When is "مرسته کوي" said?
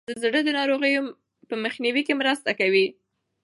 2.21-2.85